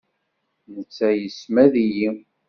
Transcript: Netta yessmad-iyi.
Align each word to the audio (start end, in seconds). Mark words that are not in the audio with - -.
Netta 0.73 1.09
yessmad-iyi. 1.13 2.09